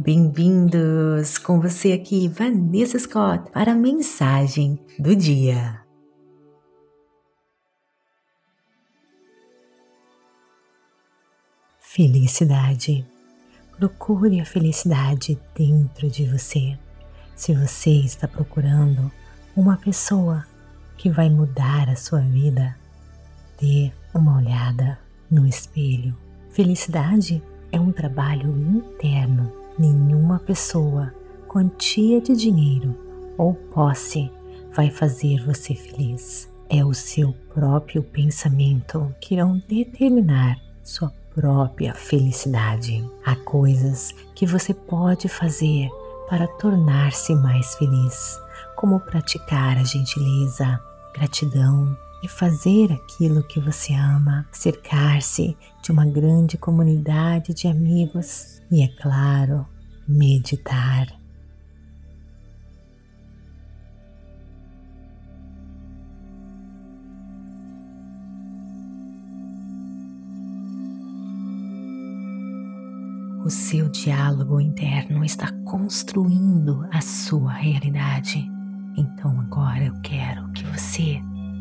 [0.00, 5.82] Bem-vindos com você aqui, Vanessa Scott, para a mensagem do dia.
[11.80, 13.04] Felicidade.
[13.76, 16.78] Procure a felicidade dentro de você.
[17.34, 19.10] Se você está procurando
[19.56, 20.46] uma pessoa
[20.96, 22.76] que vai mudar a sua vida,
[23.60, 24.96] dê uma olhada
[25.28, 26.16] no espelho.
[26.50, 29.57] Felicidade é um trabalho interno.
[29.78, 31.14] Nenhuma pessoa,
[31.46, 32.98] quantia de dinheiro
[33.38, 34.28] ou posse
[34.74, 36.52] vai fazer você feliz.
[36.68, 43.08] É o seu próprio pensamento que irão determinar sua própria felicidade.
[43.24, 45.88] Há coisas que você pode fazer
[46.28, 48.36] para tornar-se mais feliz,
[48.74, 50.80] como praticar a gentileza,
[51.14, 58.82] gratidão, e fazer aquilo que você ama, cercar-se de uma grande comunidade de amigos e,
[58.82, 59.66] é claro,
[60.08, 61.06] meditar.
[73.44, 78.46] O seu diálogo interno está construindo a sua realidade.
[78.96, 81.20] Então agora eu quero que você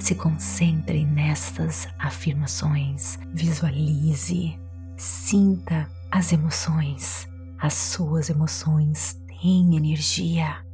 [0.00, 4.58] se concentre nestas afirmações, visualize,
[4.96, 7.28] sinta as emoções.
[7.58, 10.64] As suas emoções têm energia.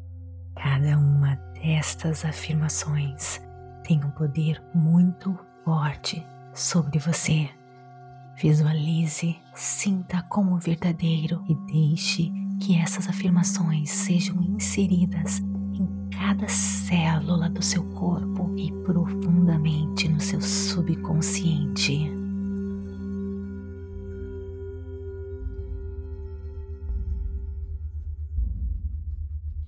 [0.54, 3.40] Cada uma destas afirmações
[3.82, 7.48] tem um poder muito forte sobre você.
[8.36, 15.40] Visualize, sinta como verdadeiro e deixe que essas afirmações sejam inseridas
[16.24, 22.14] cada célula do seu corpo e profundamente no seu subconsciente.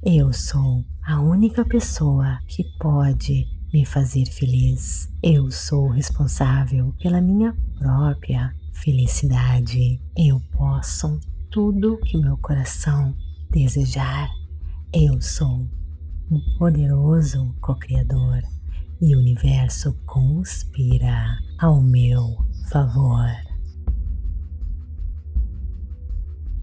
[0.09, 3.45] Eu sou a única pessoa que pode
[3.75, 5.13] me fazer feliz.
[5.21, 10.01] Eu sou responsável pela minha própria felicidade.
[10.17, 11.19] Eu posso
[11.51, 13.17] tudo que meu coração
[13.51, 14.31] desejar.
[14.93, 15.67] Eu sou
[16.31, 18.45] um poderoso co-criador
[19.03, 23.27] e o universo conspira ao meu favor.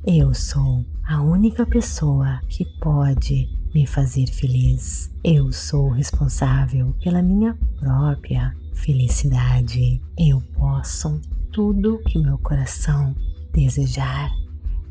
[0.06, 5.12] Eu sou a única pessoa que pode me fazer feliz.
[5.24, 10.02] Eu sou responsável pela minha própria felicidade.
[10.18, 11.20] Eu posso
[11.52, 13.14] tudo que meu coração
[13.52, 14.32] desejar.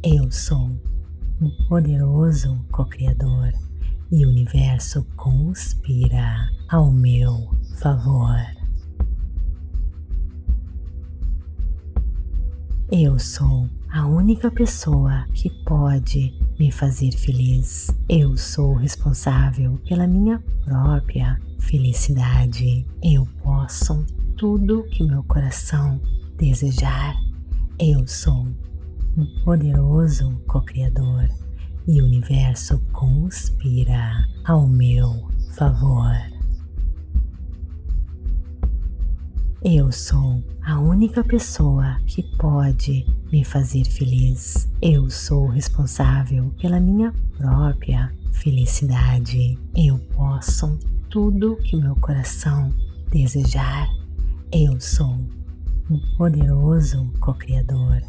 [0.03, 0.71] Eu sou
[1.41, 3.53] um poderoso co-criador
[4.11, 8.37] e o universo conspira ao meu favor.
[12.91, 17.95] Eu sou a única pessoa que pode me fazer feliz.
[18.09, 22.87] Eu sou responsável pela minha própria felicidade.
[23.03, 24.03] Eu posso
[24.39, 26.01] tudo que meu coração
[26.39, 27.15] desejar.
[27.79, 28.49] Eu sou
[29.15, 31.29] um poderoso co-criador
[31.87, 36.17] e o universo conspira ao meu favor.
[39.63, 44.69] Eu sou a única pessoa que pode me fazer feliz.
[44.81, 49.59] Eu sou responsável pela minha própria felicidade.
[49.77, 50.79] Eu posso
[51.11, 52.73] tudo que meu coração
[53.11, 53.89] desejar.
[54.53, 55.19] Eu sou
[55.91, 58.01] um poderoso co-criador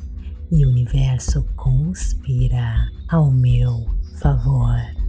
[0.51, 3.87] e o universo conspira ao meu
[4.19, 5.02] favor.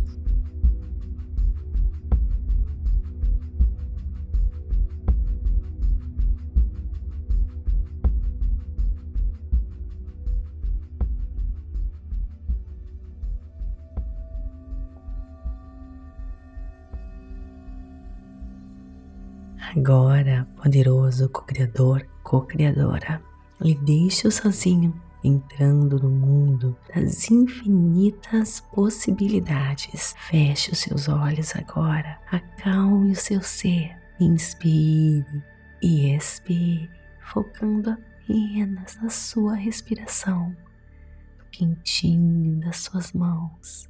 [19.72, 23.22] Agora, poderoso co-criador, co-criadora,
[23.60, 24.94] lhe deixo sozinho
[25.24, 30.14] entrando no mundo das infinitas possibilidades.
[30.28, 35.42] Feche os seus olhos agora, acalme o seu ser, inspire
[35.82, 36.90] e expire,
[37.32, 40.54] focando apenas na sua respiração,
[41.38, 43.88] no quentinho das suas mãos,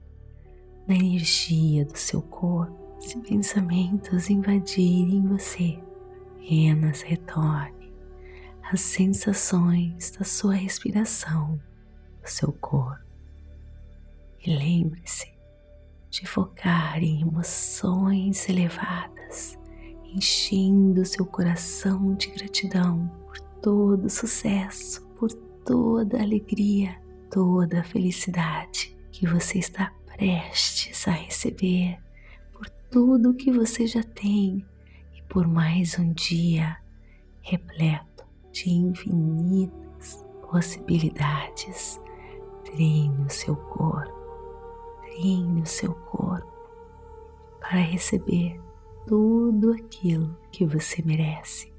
[0.87, 2.84] na energia do seu corpo.
[2.99, 5.79] Se pensamentos invadirem você,
[6.45, 7.93] apenas retorne
[8.71, 11.61] as sensações da sua respiração,
[12.23, 13.05] do seu corpo.
[14.45, 15.33] E lembre-se
[16.11, 19.59] de focar em emoções elevadas,
[20.05, 25.33] enchendo seu coração de gratidão por todo o sucesso, por
[25.65, 27.01] toda alegria,
[27.31, 32.04] toda a felicidade que você está prestes a receber
[32.95, 34.65] tudo que você já tem
[35.13, 36.77] e por mais um dia
[37.41, 42.01] repleto de infinitas possibilidades.
[42.63, 44.15] Treine o seu corpo,
[45.03, 46.47] treine o seu corpo
[47.59, 48.61] para receber
[49.09, 51.73] tudo aquilo que você merece,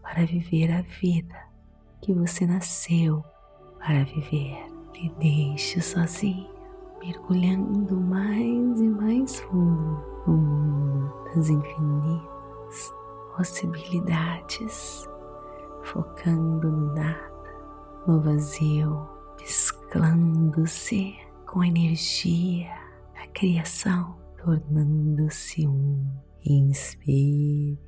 [0.00, 1.48] para viver a vida
[2.00, 3.24] que você nasceu
[3.80, 4.56] para viver.
[4.94, 6.48] E deixe sozinho,
[7.00, 12.94] mergulhando mais e mais fundo no mundo das infinitas
[13.36, 15.08] possibilidades,
[15.82, 17.54] focando no nada,
[18.06, 19.08] no vazio,
[19.40, 21.16] mesclando-se
[21.46, 22.68] com a energia
[23.14, 26.06] da criação, tornando-se um.
[26.42, 27.78] Inspire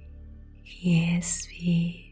[0.85, 2.12] e expire.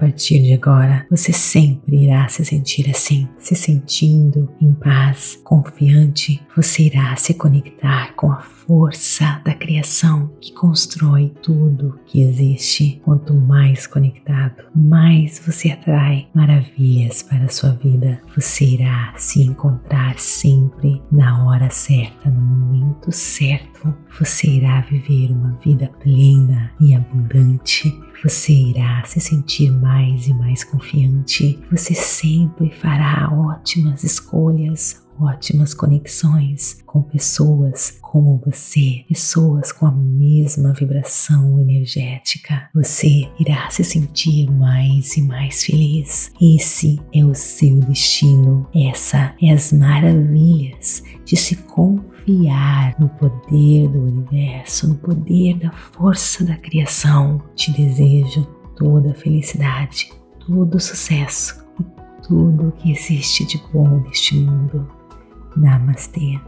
[0.00, 6.40] Partir de agora, você sempre irá se sentir assim, se sentindo em paz, confiante.
[6.56, 12.98] Você irá se conectar com a força da criação que constrói tudo que existe.
[13.04, 18.22] Quanto mais conectado, mais você atrai maravilhas para a sua vida.
[18.34, 23.79] Você irá se encontrar sempre na hora certa, no momento certo.
[24.18, 30.62] Você irá viver uma vida plena e abundante você irá se sentir mais e mais
[30.62, 31.58] confiante.
[31.70, 40.74] Você sempre fará ótimas escolhas, ótimas conexões com pessoas como você, pessoas com a mesma
[40.74, 42.68] vibração energética.
[42.74, 46.30] Você irá se sentir mais e mais feliz.
[46.38, 48.68] Esse é o seu destino.
[48.74, 52.09] Essa é as maravilhas de se confiar
[52.98, 57.42] no poder do universo, no poder da força da criação.
[57.54, 58.44] Te desejo
[58.76, 60.12] toda a felicidade,
[60.46, 61.84] todo o sucesso e
[62.26, 64.88] tudo o que existe de bom neste mundo.
[65.56, 66.38] Namastê.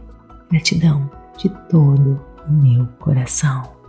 [0.49, 3.82] Gratidão de todo o meu coração.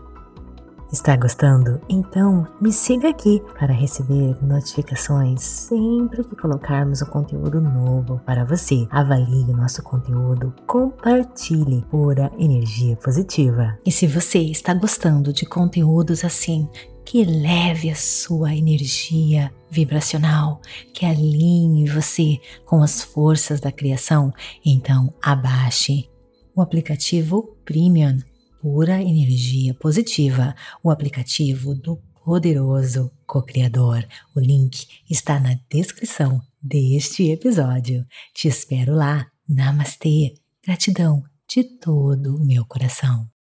[0.94, 1.80] Está gostando?
[1.88, 8.86] Então me siga aqui para receber notificações sempre que colocarmos um conteúdo novo para você.
[8.92, 13.76] Avalie o nosso conteúdo, compartilhe pura energia positiva.
[13.84, 16.68] E se você está gostando de conteúdos assim,
[17.04, 20.60] que leve a sua energia vibracional,
[20.92, 24.32] que alinhe você com as forças da criação,
[24.64, 26.08] então abaixe
[26.54, 28.20] o aplicativo Premium
[28.64, 34.02] pura energia positiva, o aplicativo do poderoso co-criador.
[34.34, 38.06] O link está na descrição deste episódio.
[38.32, 39.26] Te espero lá.
[39.46, 40.32] Namastê.
[40.64, 43.33] Gratidão de todo o meu coração.